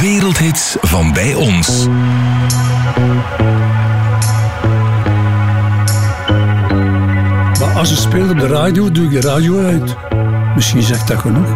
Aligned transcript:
wereldhits 0.00 0.76
van 0.80 1.12
bij 1.12 1.34
ons. 1.34 1.86
Maar 7.58 7.74
als 7.74 7.88
je 7.88 7.96
speelt 7.96 8.30
op 8.30 8.38
de 8.38 8.46
radio, 8.46 8.90
doe 8.90 9.04
ik 9.04 9.10
de 9.10 9.20
radio 9.20 9.64
uit. 9.64 9.96
Misschien 10.54 10.82
zegt 10.82 11.08
dat 11.08 11.18
genoeg. 11.18 11.48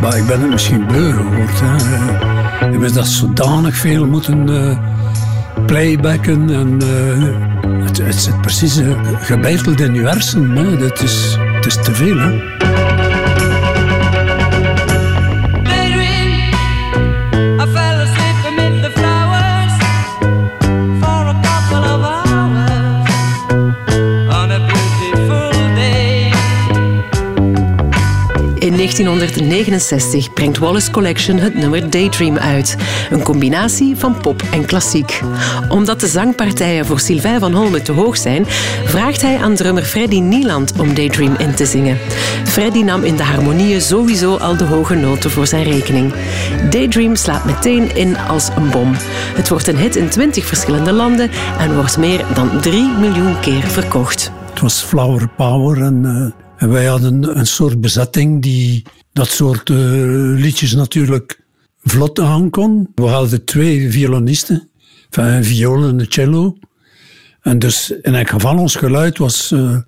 Maar 0.00 0.16
ik 0.16 0.26
ben 0.26 0.40
het 0.40 0.50
misschien 0.50 0.86
beu 0.86 1.12
geworden. 1.12 1.54
Hè. 1.54 2.86
Ik 2.86 2.94
dat 2.94 3.06
zodanig 3.06 3.76
veel 3.76 4.06
moeten 4.06 4.48
uh, 4.48 4.78
playbacken. 5.66 6.50
En, 6.50 6.78
uh, 6.82 7.84
het, 7.84 7.98
het 7.98 8.20
zit 8.20 8.40
precies 8.40 8.78
uh, 8.78 8.98
gebeiteld 9.20 9.80
in 9.80 9.94
je 9.94 10.02
hersenen. 10.02 10.78
Dat 10.78 11.02
is, 11.02 11.36
het 11.54 11.66
is 11.66 11.74
te 11.74 11.94
veel. 11.94 12.18
Hè. 12.18 12.71
1969 29.04 30.32
brengt 30.32 30.58
Wallace 30.58 30.90
Collection 30.90 31.38
het 31.38 31.54
nummer 31.54 31.90
Daydream 31.90 32.38
uit. 32.38 32.76
Een 33.10 33.22
combinatie 33.22 33.96
van 33.96 34.20
pop 34.20 34.42
en 34.52 34.64
klassiek. 34.64 35.20
Omdat 35.68 36.00
de 36.00 36.06
zangpartijen 36.06 36.86
voor 36.86 37.00
Sylvain 37.00 37.40
van 37.40 37.54
Holme 37.54 37.82
te 37.82 37.92
hoog 37.92 38.16
zijn, 38.16 38.46
vraagt 38.84 39.22
hij 39.22 39.38
aan 39.38 39.54
drummer 39.54 39.82
Freddy 39.82 40.20
Nieland 40.20 40.72
om 40.78 40.94
Daydream 40.94 41.34
in 41.38 41.54
te 41.54 41.66
zingen. 41.66 41.98
Freddy 42.44 42.82
nam 42.82 43.04
in 43.04 43.16
de 43.16 43.22
harmonieën 43.22 43.80
sowieso 43.80 44.36
al 44.36 44.56
de 44.56 44.64
hoge 44.64 44.94
noten 44.94 45.30
voor 45.30 45.46
zijn 45.46 45.64
rekening. 45.64 46.12
Daydream 46.70 47.16
slaat 47.16 47.44
meteen 47.44 47.96
in 47.96 48.18
als 48.18 48.48
een 48.56 48.70
bom. 48.70 48.92
Het 49.34 49.48
wordt 49.48 49.66
een 49.66 49.76
hit 49.76 49.96
in 49.96 50.08
20 50.08 50.46
verschillende 50.46 50.92
landen 50.92 51.30
en 51.58 51.74
wordt 51.74 51.98
meer 51.98 52.24
dan 52.34 52.60
3 52.60 52.88
miljoen 52.98 53.40
keer 53.40 53.62
verkocht. 53.62 54.32
Het 54.50 54.60
was 54.60 54.82
Flower 54.82 55.28
Power 55.28 55.82
en... 55.82 56.02
Uh 56.04 56.41
en 56.62 56.70
wij 56.70 56.86
hadden 56.86 57.38
een 57.38 57.46
soort 57.46 57.80
bezetting 57.80 58.42
die 58.42 58.82
dat 59.12 59.28
soort 59.28 59.68
uh, 59.68 59.78
liedjes 60.40 60.74
natuurlijk 60.74 61.40
vlot 61.82 62.18
aan 62.18 62.50
kon. 62.50 62.88
We 62.94 63.02
hadden 63.02 63.44
twee 63.44 63.90
violonisten, 63.90 64.68
een 65.10 65.44
viool 65.44 65.84
en 65.84 65.98
een 65.98 66.06
cello. 66.08 66.58
En 67.40 67.58
dus 67.58 67.90
in 67.90 68.14
elk 68.14 68.28
geval 68.28 68.58
ons 68.58 68.74
geluid 68.74 69.18
was, 69.18 69.52
uh, 69.52 69.78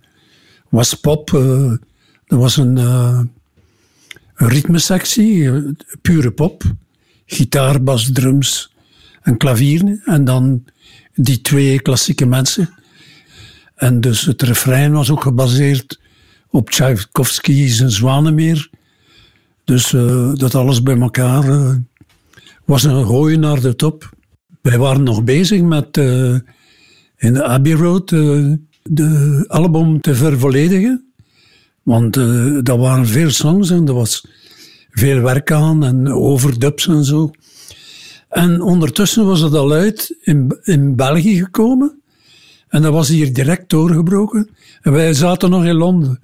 was 0.68 0.94
pop. 0.94 1.30
Uh, 1.30 1.72
er 2.26 2.38
was 2.38 2.56
een, 2.56 2.76
een 2.76 3.30
ritmesectie, 4.34 5.50
pure 6.02 6.30
pop. 6.30 6.62
Gitaar, 7.26 7.82
bas, 7.82 8.10
drums 8.12 8.72
en 9.22 9.36
klavier. 9.36 10.00
En 10.04 10.24
dan 10.24 10.64
die 11.14 11.40
twee 11.40 11.80
klassieke 11.80 12.26
mensen. 12.26 12.74
En 13.74 14.00
dus 14.00 14.24
het 14.24 14.42
refrein 14.42 14.92
was 14.92 15.10
ook 15.10 15.22
gebaseerd 15.22 16.02
op 16.54 16.70
Tchaikovsky 16.70 17.68
zijn 17.68 17.90
Zwanemeer. 17.90 18.70
Dus 19.64 19.92
uh, 19.92 20.34
dat 20.34 20.54
alles 20.54 20.82
bij 20.82 20.98
elkaar 21.00 21.48
uh, 21.48 21.74
was 22.64 22.82
een 22.82 23.06
gooi 23.06 23.36
naar 23.36 23.60
de 23.60 23.76
top. 23.76 24.10
Wij 24.62 24.78
waren 24.78 25.02
nog 25.02 25.24
bezig 25.24 25.62
met 25.62 25.96
uh, 25.96 26.38
in 27.16 27.32
de 27.32 27.44
Abbey 27.44 27.72
Road 27.72 28.08
de 28.82 29.44
album 29.48 30.00
te 30.00 30.14
vervolledigen. 30.14 31.12
Want 31.82 32.14
dat 32.64 32.78
waren 32.78 33.06
veel 33.06 33.30
songs 33.30 33.70
en 33.70 33.86
er 33.86 33.94
was 33.94 34.26
veel 34.90 35.20
werk 35.20 35.52
aan 35.52 35.84
en 35.84 36.08
overdubs 36.12 36.86
en 36.86 37.04
zo. 37.04 37.30
En 38.28 38.60
ondertussen 38.60 39.26
was 39.26 39.40
het 39.40 39.54
al 39.54 39.72
uit 39.72 40.16
in, 40.20 40.58
in 40.62 40.96
België 40.96 41.38
gekomen. 41.38 42.02
En 42.68 42.82
dat 42.82 42.92
was 42.92 43.08
hier 43.08 43.32
direct 43.32 43.70
doorgebroken. 43.70 44.50
En 44.82 44.92
wij 44.92 45.14
zaten 45.14 45.50
nog 45.50 45.64
in 45.64 45.74
Londen. 45.74 46.22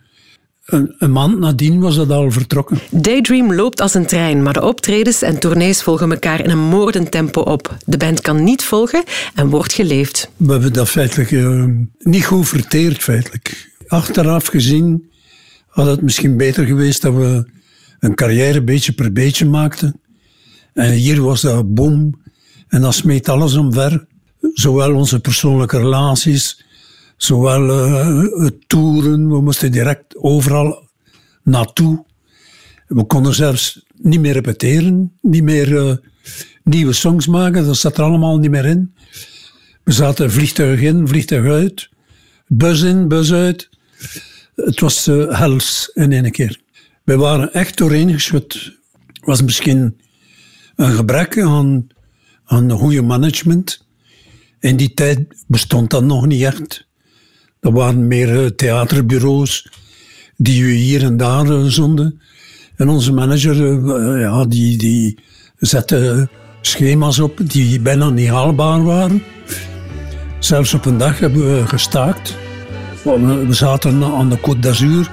Een, 0.70 0.94
een, 0.98 1.12
maand 1.12 1.38
nadien 1.38 1.80
was 1.80 1.96
dat 1.96 2.10
al 2.10 2.30
vertrokken. 2.30 2.78
Daydream 2.90 3.54
loopt 3.54 3.80
als 3.80 3.94
een 3.94 4.06
trein, 4.06 4.42
maar 4.42 4.52
de 4.52 4.62
optredens 4.62 5.22
en 5.22 5.38
tournees 5.38 5.82
volgen 5.82 6.10
elkaar 6.10 6.44
in 6.44 6.50
een 6.50 6.58
moordend 6.58 7.10
tempo 7.10 7.40
op. 7.40 7.76
De 7.86 7.96
band 7.96 8.20
kan 8.20 8.44
niet 8.44 8.62
volgen 8.62 9.04
en 9.34 9.48
wordt 9.48 9.72
geleefd. 9.72 10.30
We 10.36 10.52
hebben 10.52 10.72
dat 10.72 10.88
feitelijk 10.88 11.30
uh, 11.30 11.64
niet 11.98 12.24
goed 12.24 12.48
verteerd, 12.48 13.02
feitelijk. 13.02 13.72
Achteraf 13.86 14.46
gezien 14.46 15.10
had 15.66 15.86
het 15.86 16.02
misschien 16.02 16.36
beter 16.36 16.66
geweest 16.66 17.02
dat 17.02 17.14
we 17.14 17.50
een 18.00 18.14
carrière 18.14 18.62
beetje 18.62 18.92
per 18.92 19.12
beetje 19.12 19.46
maakten. 19.46 20.00
En 20.72 20.92
hier 20.92 21.22
was 21.22 21.40
dat 21.40 21.74
boom 21.74 22.20
en 22.68 22.80
dat 22.80 22.94
smeet 22.94 23.28
alles 23.28 23.54
omver. 23.54 24.06
Zowel 24.54 24.94
onze 24.94 25.20
persoonlijke 25.20 25.78
relaties 25.78 26.64
Zowel 27.20 27.64
uh, 27.68 28.46
toeren, 28.66 29.28
we 29.28 29.40
moesten 29.40 29.72
direct 29.72 30.16
overal 30.16 30.88
naartoe. 31.42 32.04
We 32.86 33.04
konden 33.04 33.34
zelfs 33.34 33.86
niet 33.96 34.20
meer 34.20 34.32
repeteren, 34.32 35.12
niet 35.20 35.42
meer 35.42 35.68
uh, 35.68 35.96
nieuwe 36.64 36.92
songs 36.92 37.26
maken, 37.26 37.64
dat 37.64 37.76
zat 37.76 37.98
er 37.98 38.04
allemaal 38.04 38.38
niet 38.38 38.50
meer 38.50 38.64
in. 38.64 38.94
We 39.84 39.92
zaten 39.92 40.30
vliegtuig 40.30 40.80
in, 40.80 41.08
vliegtuig 41.08 41.44
uit, 41.44 41.88
bus 42.46 42.82
in, 42.82 43.08
bus 43.08 43.32
uit. 43.32 43.68
Het 44.54 44.80
was 44.80 45.08
uh, 45.08 45.38
hels 45.38 45.90
in 45.94 46.12
één 46.12 46.30
keer. 46.30 46.60
We 47.04 47.16
waren 47.16 47.52
echt 47.52 47.78
doorheen 47.78 48.12
geschud. 48.12 48.78
Was 49.20 49.42
misschien 49.42 50.00
een 50.76 50.92
gebrek 50.92 51.38
aan, 51.38 51.86
aan 52.44 52.70
goede 52.70 53.02
management. 53.02 53.86
In 54.60 54.76
die 54.76 54.94
tijd 54.94 55.44
bestond 55.46 55.90
dat 55.90 56.04
nog 56.04 56.26
niet 56.26 56.42
echt. 56.42 56.88
Dat 57.60 57.72
waren 57.72 58.06
meer 58.06 58.44
eh, 58.44 58.46
theaterbureaus 58.46 59.68
die 60.36 60.62
u 60.62 60.72
hier 60.72 61.02
en 61.02 61.16
daar 61.16 61.50
eh, 61.50 61.64
zonden. 61.64 62.20
En 62.76 62.88
onze 62.88 63.12
manager, 63.12 63.54
eh, 63.54 64.20
ja, 64.20 64.44
die, 64.44 64.76
die 64.76 65.18
zette 65.58 66.28
schema's 66.60 67.18
op 67.18 67.38
die 67.42 67.80
bijna 67.80 68.10
niet 68.10 68.28
haalbaar 68.28 68.84
waren. 68.84 69.22
Zelfs 70.38 70.74
op 70.74 70.84
een 70.84 70.98
dag 70.98 71.18
hebben 71.18 71.56
we 71.56 71.66
gestaakt. 71.66 72.36
We 73.02 73.46
zaten 73.50 74.04
aan 74.04 74.28
de 74.28 74.38
Côte 74.38 74.58
d'Azur. 74.60 75.10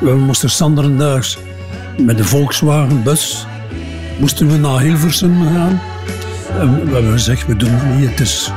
We 0.00 0.14
moesten 0.14 0.50
standaardaags 0.50 1.38
met 1.98 2.16
de 2.16 2.24
Volkswagen-bus 2.24 3.46
moesten 4.18 4.48
we 4.48 4.56
naar 4.56 4.80
Hilversum 4.80 5.42
gaan. 5.42 5.80
En 6.58 6.84
we 6.84 6.92
hebben 6.92 7.12
gezegd, 7.12 7.46
we 7.46 7.56
doen 7.56 7.70
het 7.70 7.98
niet. 7.98 8.10
Het 8.10 8.20
is 8.20 8.50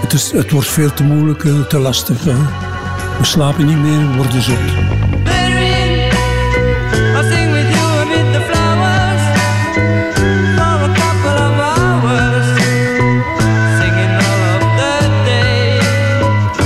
het, 0.00 0.12
is, 0.12 0.32
het 0.32 0.50
wordt 0.50 0.68
veel 0.68 0.94
te 0.94 1.02
moeilijk, 1.02 1.44
eh, 1.44 1.60
te 1.60 1.78
lastig. 1.78 2.22
We 2.22 3.26
slapen 3.26 3.66
niet 3.66 3.78
meer, 3.78 4.10
we 4.10 4.16
worden 4.16 4.42
zot. 4.42 4.58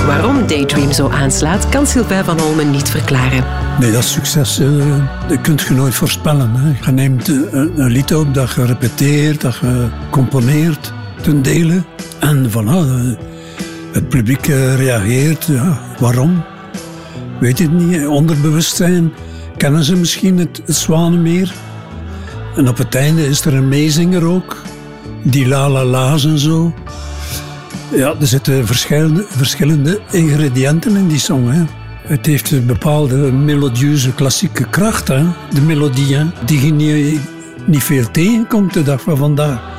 Waarom 0.07 0.47
Daydream 0.47 0.91
zo 0.91 1.09
aanslaat, 1.09 1.69
kan 1.69 1.87
Sylvain 1.87 2.25
van 2.25 2.41
Olmen 2.41 2.71
niet 2.71 2.89
verklaren. 2.89 3.43
Nee, 3.79 3.91
dat 3.91 4.03
succes 4.03 4.59
uh, 4.59 4.95
dat 5.27 5.41
kun 5.41 5.59
je 5.67 5.73
nooit 5.73 5.95
voorspellen. 5.95 6.51
Hè. 6.55 6.85
Je 6.85 6.91
neemt 6.91 7.27
een, 7.27 7.71
een 7.75 7.91
lied 7.91 8.15
op 8.15 8.33
dat 8.33 8.53
je 8.53 8.65
repeteert, 8.65 9.41
dat 9.41 9.55
je 9.55 9.87
componeert 10.09 10.93
ten. 11.25 11.85
En 12.19 12.49
voilà, 12.51 13.17
het 13.91 14.09
publiek 14.09 14.47
eh, 14.47 14.75
reageert. 14.75 15.45
Ja, 15.45 15.79
waarom? 15.99 16.43
Weet 17.39 17.59
het 17.59 17.71
niet. 17.71 18.07
Onderbewustzijn 18.07 19.13
kennen 19.57 19.83
ze 19.83 19.95
misschien 19.95 20.37
het, 20.37 20.61
het 20.65 20.75
Zwanenmeer. 20.75 21.53
En 22.55 22.67
op 22.67 22.77
het 22.77 22.95
einde 22.95 23.27
is 23.27 23.45
er 23.45 23.53
een 23.53 23.67
meezinger 23.67 24.25
ook. 24.25 24.61
Die 25.23 25.47
la 25.47 25.69
la 25.69 25.85
la's 25.85 26.25
en 26.25 26.39
zo. 26.39 26.73
Ja, 27.95 28.13
er 28.19 28.27
zitten 28.27 28.67
verschillende, 28.67 29.25
verschillende 29.29 29.99
ingrediënten 30.11 30.95
in 30.95 31.07
die 31.07 31.19
song. 31.19 31.51
Hè. 31.51 31.63
Het 32.07 32.25
heeft 32.25 32.51
een 32.51 32.65
bepaalde 32.65 33.15
melodieuze 33.31 34.13
klassieke 34.13 34.69
kracht. 34.69 35.07
Hè. 35.07 35.23
De 35.53 35.61
melodie, 35.61 36.17
die 36.45 36.65
je 36.65 37.19
niet 37.65 37.83
veel 37.83 38.11
tegenkomt 38.11 38.73
de 38.73 38.83
dag 38.83 39.01
van 39.01 39.17
vandaag. 39.17 39.74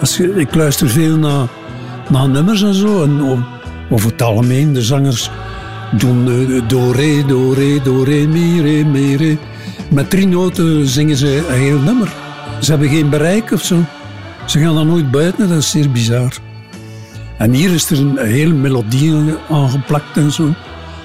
Als 0.00 0.16
je, 0.16 0.32
ik 0.34 0.54
luister 0.54 0.88
veel 0.88 1.16
naar 1.16 1.48
naar 2.10 2.28
nummers 2.28 2.62
en 2.62 2.74
zo. 2.74 3.02
En 3.02 3.44
over 3.90 4.10
het 4.10 4.22
algemeen, 4.22 4.72
de 4.72 4.82
zangers 4.82 5.30
doen 5.98 6.28
uh, 6.28 6.62
do, 6.68 6.90
re, 6.90 7.24
do, 7.26 7.52
re, 7.52 7.80
do, 7.82 8.02
re, 8.02 8.26
mi, 8.26 8.60
re, 8.60 8.84
mi, 8.84 9.16
re. 9.16 9.36
Met 9.90 10.10
drie 10.10 10.26
noten 10.26 10.86
zingen 10.86 11.16
ze 11.16 11.46
een 11.48 11.58
heel 11.58 11.78
nummer. 11.78 12.12
Ze 12.60 12.70
hebben 12.70 12.88
geen 12.88 13.10
bereik 13.10 13.52
of 13.52 13.64
zo. 13.64 13.84
Ze 14.46 14.58
gaan 14.58 14.74
dan 14.74 14.86
nooit 14.86 15.10
buiten, 15.10 15.48
dat 15.48 15.58
is 15.58 15.70
zeer 15.70 15.90
bizar. 15.90 16.32
En 17.38 17.52
hier 17.52 17.70
is 17.70 17.90
er 17.90 17.98
een 17.98 18.18
hele 18.18 18.54
melodie 18.54 19.14
aangeplakt 19.50 20.16
en 20.16 20.32
zo. 20.32 20.54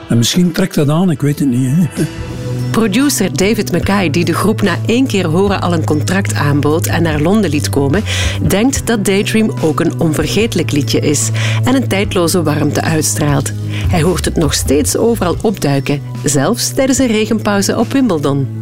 En 0.10 0.18
misschien 0.18 0.52
trekt 0.52 0.76
dat 0.76 0.90
aan, 0.90 1.12
ik 1.12 1.22
weet 1.22 1.40
het 1.40 1.48
niet. 1.48 1.70
Hè. 1.70 2.04
Producer 2.76 3.38
David 3.38 3.72
Mackay, 3.72 4.10
die 4.10 4.26
de 4.26 4.34
groep 4.34 4.62
na 4.62 4.76
één 4.86 5.08
keer 5.08 5.26
horen 5.26 5.62
al 5.62 5.74
een 5.74 5.86
contract 5.86 6.34
aanbood 6.34 6.86
en 6.88 7.04
naar 7.04 7.20
Londen 7.20 7.50
liet 7.50 7.70
komen, 7.70 8.04
denkt 8.48 8.88
dat 8.88 9.06
Daydream 9.06 9.52
ook 9.62 9.80
een 9.80 10.00
onvergetelijk 10.00 10.72
liedje 10.72 11.00
is 11.00 11.30
en 11.64 11.76
een 11.76 11.88
tijdloze 11.88 12.44
warmte 12.44 12.82
uitstraalt. 12.82 13.54
Hij 13.88 14.02
hoort 14.02 14.26
het 14.26 14.36
nog 14.36 14.54
steeds 14.54 14.98
overal 14.98 15.36
opduiken, 15.42 16.02
zelfs 16.24 16.74
tijdens 16.74 16.98
een 16.98 17.08
regenpauze 17.08 17.78
op 17.80 17.92
Wimbledon. 17.92 18.60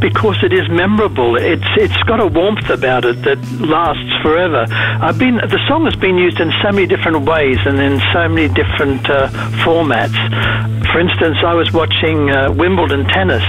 Because 0.00 0.42
it 0.42 0.52
is 0.52 0.68
memorable. 0.68 1.36
It's 1.36 1.66
it's 1.76 2.02
got 2.04 2.20
a 2.20 2.26
warmth 2.26 2.68
about 2.70 3.04
it 3.04 3.22
that 3.22 3.38
lasts 3.60 4.12
forever. 4.22 4.66
I've 4.70 5.18
been 5.18 5.36
the 5.36 5.60
song 5.68 5.84
has 5.84 5.96
been 5.96 6.16
used 6.16 6.40
in 6.40 6.52
so 6.62 6.72
many 6.72 6.86
different 6.86 7.24
ways 7.24 7.58
and 7.64 7.78
in 7.80 8.00
so 8.12 8.28
many 8.28 8.52
different 8.52 9.08
uh, 9.08 9.28
formats. 9.64 10.16
For 10.92 11.00
instance, 11.00 11.38
I 11.44 11.54
was 11.54 11.72
watching 11.72 12.30
uh, 12.30 12.52
Wimbledon 12.52 13.04
tennis, 13.06 13.42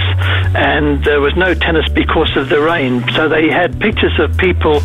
and 0.56 1.04
there 1.04 1.22
was 1.22 1.36
no 1.36 1.54
tennis 1.54 1.88
because 1.90 2.36
of 2.36 2.50
the 2.50 2.60
rain. 2.60 3.04
So 3.14 3.30
they 3.30 3.50
had 3.50 3.80
pictures 3.80 4.20
of 4.20 4.38
people 4.38 4.82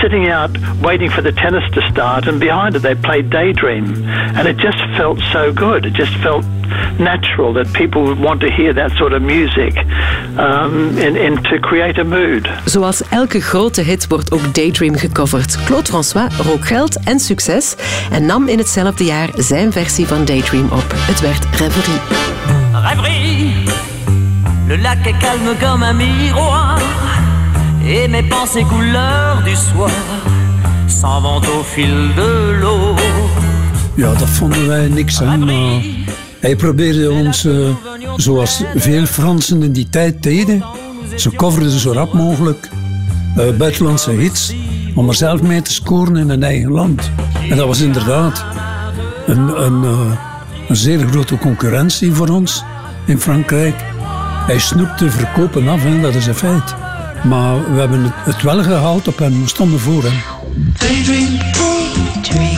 sitting 0.00 0.28
out 0.28 0.56
waiting 0.80 1.10
for 1.10 1.22
the 1.22 1.32
tennis 1.32 1.68
to 1.72 1.82
start, 1.90 2.26
and 2.26 2.38
behind 2.38 2.76
it 2.76 2.80
they 2.80 2.94
played 2.94 3.30
Daydream, 3.30 4.04
and 4.06 4.46
it 4.46 4.56
just 4.56 4.78
felt 4.96 5.18
so 5.32 5.52
good. 5.52 5.84
It 5.84 5.94
just 5.94 6.14
felt 6.18 6.44
natural 6.98 7.52
that 7.52 7.72
people 7.72 8.02
would 8.02 8.18
want 8.18 8.40
to 8.40 8.46
hear 8.46 8.74
that 8.74 8.90
sort 8.90 9.12
of 9.12 9.22
music 9.22 9.76
um, 10.38 10.98
and, 10.98 11.16
and 11.16 11.44
to 11.44 11.58
create 11.58 12.00
a 12.00 12.04
mood. 12.04 12.48
Zoals 12.64 13.02
elke 13.08 13.40
grote 13.40 13.80
hit 13.80 14.06
wordt 14.08 14.32
ook 14.32 14.54
Daydream 14.54 14.96
gecoverd. 14.96 15.64
Claude 15.64 15.86
François 15.86 16.28
rook 16.44 16.66
geld 16.66 16.98
en 17.04 17.18
succes 17.18 17.74
en 18.10 18.26
nam 18.26 18.48
in 18.48 18.58
hetzelfde 18.58 19.04
jaar 19.04 19.28
zijn 19.36 19.72
versie 19.72 20.06
van 20.06 20.24
Daydream 20.24 20.68
op. 20.70 20.94
Het 20.96 21.20
werd 21.20 21.46
Reverie. 21.50 22.00
Rêverie, 22.72 23.52
le 24.66 24.78
lac 24.78 25.06
est 25.06 25.18
calme 25.18 25.56
comme 25.60 25.82
un 25.82 25.96
miroir, 25.96 26.78
et 27.84 28.08
mes 28.08 28.28
pensées 28.28 28.66
couleur 28.68 29.42
du 29.44 29.56
soir 29.56 29.90
s'en 30.86 31.20
vont 31.20 31.42
au 31.48 31.62
fil 31.62 32.14
de 32.14 32.58
l'eau. 32.60 32.94
Ja, 33.94 34.14
dat 34.14 34.28
vonden 34.28 34.66
wij 34.66 34.88
niks 34.88 35.22
aan. 35.22 35.44
Maar 35.44 35.80
hij 36.46 36.56
probeerde 36.56 37.10
ons, 37.10 37.44
eh, 37.44 37.68
zoals 38.16 38.62
veel 38.74 39.06
Fransen 39.06 39.62
in 39.62 39.72
die 39.72 39.88
tijd 39.90 40.22
deden, 40.22 40.64
ze 41.16 41.30
coverden 41.30 41.78
zo 41.78 41.92
rap 41.92 42.12
mogelijk 42.12 42.68
eh, 43.36 43.56
buitenlandse 43.58 44.10
hits 44.10 44.54
om 44.94 45.08
er 45.08 45.14
zelf 45.14 45.42
mee 45.42 45.62
te 45.62 45.72
scoren 45.72 46.16
in 46.16 46.28
hun 46.28 46.42
eigen 46.42 46.70
land. 46.70 47.10
En 47.50 47.56
dat 47.56 47.66
was 47.66 47.80
inderdaad 47.80 48.44
een, 49.26 49.62
een, 49.64 49.84
eh, 49.84 50.10
zeer 50.68 51.06
grote 51.06 51.38
concurrentie 51.38 52.12
voor 52.12 52.28
ons 52.28 52.64
in 53.06 53.20
Frankrijk. 53.20 53.84
Hij 54.46 54.58
snoepte 54.58 55.10
verkopen 55.10 55.68
af, 55.68 55.82
hè, 55.82 56.00
dat 56.00 56.14
is 56.14 56.26
een 56.26 56.34
feit. 56.34 56.74
Maar 57.24 57.72
we 57.72 57.80
hebben 57.80 58.02
het, 58.02 58.12
het 58.34 58.42
wel 58.42 58.62
gehaald 58.62 59.08
op 59.08 59.18
hem, 59.18 59.42
we 59.42 59.48
stonden 59.48 59.80
voor 59.80 60.02
hem. 60.02 60.20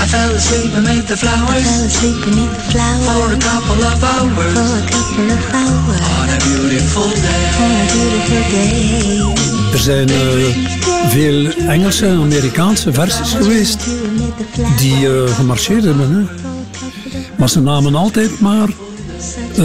I 0.08 0.10
fell 0.10 0.34
asleep 0.34 0.74
amid 0.74 1.06
the 1.06 1.16
flowers 1.16 1.64
Fell 1.64 1.84
asleep 1.84 2.24
beneath 2.24 2.54
the 2.54 2.72
flowers 2.72 3.04
for 3.04 3.32
a 3.32 3.38
couple 3.48 3.80
of 3.90 4.02
hours 4.02 4.54
for 4.56 4.70
a 4.76 4.84
couple 4.92 5.30
of 5.36 5.42
hours 5.52 6.00
on 6.16 6.28
a 6.28 6.38
beautiful 6.48 7.08
day. 7.24 7.44
on 7.64 7.76
a 7.76 7.86
beautiful 7.92 8.42
day. 8.50 9.72
Er 9.72 9.78
zijn 9.78 10.08
eh, 10.08 11.10
veel 11.10 11.50
Engelse 11.52 12.06
en 12.06 12.20
Amerikaanse 12.20 12.92
versies 12.92 13.32
geweest 13.32 13.86
Amid 13.86 14.78
die 14.78 15.08
eh, 15.08 15.34
gemarcheerd 15.34 15.84
hebben. 15.84 16.10
Hè. 16.14 16.22
Maar 17.38 17.48
ze 17.48 17.60
namen 17.60 17.94
altijd 17.94 18.40
maar 18.40 18.68
eh, 18.68 19.56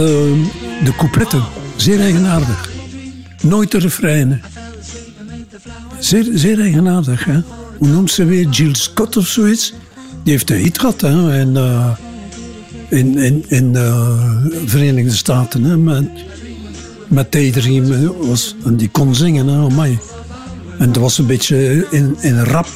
de 0.84 0.92
coupletten. 0.96 1.42
Zeer 1.76 2.00
eigenaardig. 2.00 2.70
Nooit 3.42 3.70
de 3.70 3.78
refreinen. 3.78 4.42
Zeer, 5.98 6.26
zeer 6.34 6.60
eigenaardig. 6.60 7.24
Hè. 7.24 7.40
Hoe 7.78 7.88
noemt 7.88 8.10
ze 8.10 8.24
weer? 8.24 8.48
Jill 8.48 8.74
Scott 8.74 9.16
of 9.16 9.26
zoiets? 9.26 9.72
Die 10.24 10.32
heeft 10.32 10.50
een 10.50 10.56
hit 10.56 10.78
gehad 10.78 11.00
hè, 11.00 11.40
in, 11.40 11.56
eh, 11.56 11.90
in, 12.88 13.18
in, 13.18 13.44
in 13.48 13.72
de 13.72 14.08
Verenigde 14.66 15.14
Staten. 15.16 15.64
Hè, 15.64 15.76
met, 15.76 16.04
met 17.08 17.32
Daydream. 17.32 17.90
hè, 17.90 18.26
Was, 18.26 18.54
en 18.64 18.76
die 18.76 18.88
kon 18.88 19.14
zingen. 19.14 19.46
Hè, 19.46 19.56
amai. 19.56 19.98
En 20.78 20.86
het 20.88 20.96
was 20.96 21.18
een 21.18 21.26
beetje 21.26 21.86
in, 21.90 22.16
in 22.20 22.38
rap. 22.38 22.68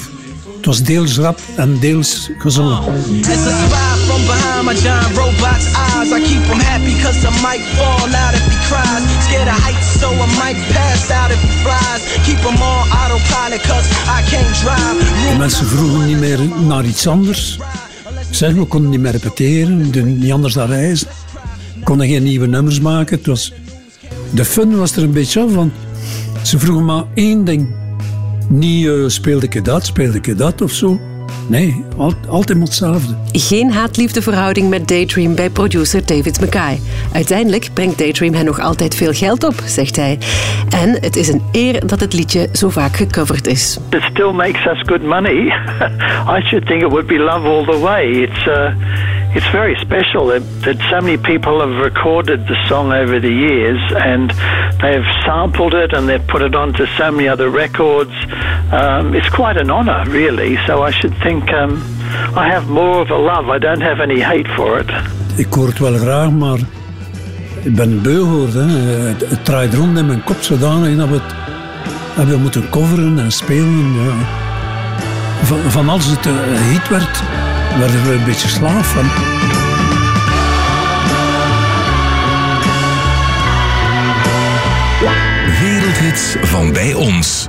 Het 0.56 0.66
was 0.66 0.82
deels 0.82 1.16
rap 1.18 1.38
en 1.56 1.78
deels 1.80 2.30
gezongen. 2.38 2.78
It's 3.18 3.28
a 3.28 3.34
spy 3.34 3.98
from 4.06 4.20
behind 4.26 4.64
my 4.64 4.74
giant 4.74 5.16
robot's 5.16 5.66
eyes. 5.74 6.12
I 6.12 6.20
keep 6.20 6.44
him 6.50 6.60
happy 6.60 7.02
cause 7.02 7.26
I 7.26 7.30
might 7.42 7.62
fall 7.76 8.14
out 8.14 8.34
if 8.34 8.44
he 8.44 8.56
cries. 8.68 8.97
So 10.00 10.10
I 10.10 10.26
might 10.40 10.58
pass 10.74 11.10
out 11.10 11.30
if 11.30 11.40
flies. 11.62 12.02
Keep 12.26 12.38
him 12.38 12.62
on 12.62 12.88
autopilot 13.00 13.62
cause 13.68 13.88
I 14.06 14.20
can't 14.30 14.54
drive. 14.60 15.38
Mensen 15.38 15.66
vroegen 15.66 16.06
niet 16.06 16.18
meer 16.18 16.38
naar 16.66 16.84
iets 16.84 17.06
anders. 17.06 17.58
Zeg, 18.30 18.54
we 18.54 18.64
konden 18.64 18.90
niet 18.90 19.00
meer 19.00 19.12
repeteren, 19.12 19.90
we 19.90 20.00
niet 20.00 20.32
anders 20.32 20.54
dan 20.54 20.68
reizen. 20.68 21.08
We 21.74 21.84
konden 21.84 22.06
geen 22.08 22.22
nieuwe 22.22 22.46
nummers 22.46 22.80
maken. 22.80 23.16
Het 23.16 23.26
was, 23.26 23.52
de 24.30 24.44
fun 24.44 24.76
was 24.76 24.96
er 24.96 25.02
een 25.02 25.12
beetje 25.12 25.40
af, 25.40 25.54
want 25.54 25.72
ze 26.42 26.58
vroegen 26.58 26.84
maar 26.84 27.04
één 27.14 27.44
ding. 27.44 27.68
Niet 28.48 28.86
eh, 28.86 28.92
speelde 29.06 29.46
ik 29.48 29.64
dat, 29.64 29.86
speelde 29.86 30.18
ik 30.22 30.38
dat 30.38 30.62
of 30.62 30.72
zo. 30.72 31.00
Nee, 31.48 31.84
al, 31.96 32.12
altijd 32.28 32.58
hetzelfde. 32.60 33.16
Geen 33.32 33.72
haat-liefde 33.72 34.22
met 34.68 34.88
Daydream 34.88 35.34
bij 35.34 35.50
producer 35.50 36.06
David 36.06 36.40
Mackay. 36.40 36.80
Uiteindelijk 37.12 37.68
brengt 37.74 37.98
Daydream 37.98 38.34
hen 38.34 38.44
nog 38.44 38.60
altijd 38.60 38.94
veel 38.94 39.12
geld 39.12 39.44
op, 39.44 39.54
zegt 39.64 39.96
hij. 39.96 40.18
En 40.70 40.98
het 41.00 41.16
is 41.16 41.28
een 41.28 41.42
eer 41.52 41.86
dat 41.86 42.00
het 42.00 42.12
liedje 42.12 42.48
zo 42.52 42.68
vaak 42.68 42.96
gecoverd 42.96 43.46
is. 43.46 43.78
It 43.90 44.02
still 44.10 44.32
makes 44.32 44.66
us 44.66 44.82
good 44.86 45.02
money. 45.02 45.46
I 46.36 46.40
should 46.40 46.66
think 46.66 46.82
it 46.82 46.88
would 46.88 47.06
be 47.06 47.18
love 47.18 47.48
all 47.48 47.64
the 47.64 47.78
way. 47.78 48.10
It's 48.10 48.46
uh, 48.46 48.72
it's 49.34 49.46
very 49.50 49.76
special 49.80 50.26
that, 50.28 50.42
that 50.62 50.78
so 50.90 51.00
many 51.00 51.19
people 51.19 51.60
have 51.60 51.84
recorded 51.84 52.46
the 52.46 52.56
song 52.69 52.92
over 52.92 53.20
the 53.20 53.32
years 53.32 53.80
and 53.94 54.30
they've 54.80 55.08
sampled 55.25 55.75
it 55.75 55.92
and 55.92 56.08
they've 56.08 56.26
put 56.26 56.42
it 56.42 56.54
onto 56.54 56.86
so 56.96 57.10
many 57.10 57.28
other 57.28 57.50
records. 57.50 58.12
Um, 58.72 59.14
it's 59.14 59.28
quite 59.28 59.56
an 59.60 59.70
honor, 59.70 60.04
really. 60.08 60.56
So 60.66 60.82
I 60.82 60.90
should 60.90 61.14
think 61.22 61.52
um, 61.52 61.82
I 62.36 62.48
have 62.48 62.69
more 62.69 63.00
of 63.00 63.10
a 63.10 63.19
love. 63.19 63.48
I 63.48 63.58
don't 63.58 63.82
have 63.82 64.00
any 64.00 64.20
hate 64.20 64.48
for 64.56 64.80
it. 64.80 64.90
Ik 65.36 65.52
hoor 65.52 65.66
het 65.66 65.78
wel 65.78 65.98
graag, 65.98 66.30
maar 66.30 66.58
ik 67.62 67.75
ben 67.75 68.02
beu 68.02 68.20
geworden. 68.20 68.69
Het, 69.06 69.30
het 69.30 69.44
draait 69.44 69.75
rond 69.75 69.98
in 69.98 70.06
mijn 70.06 70.25
kop 70.25 70.36
zodanig 70.40 70.96
dat 70.96 71.08
we 71.08 71.14
het 71.14 71.34
hebben 72.14 72.40
moeten 72.40 72.70
coveren 72.70 73.19
en 73.19 73.32
spelen. 73.32 73.94
Ja. 73.94 74.12
Van, 75.42 75.58
van 75.58 75.88
als 75.88 76.06
het 76.06 76.26
een 76.26 76.56
hit 76.56 76.88
werd, 76.88 77.23
werden 77.78 78.04
we 78.04 78.12
een 78.12 78.25
beetje 78.25 78.49
slaaf 78.49 78.87
van. 78.87 79.06
Wereldhits 85.61 86.37
van 86.40 86.73
bij 86.73 86.94
ons. 86.94 87.49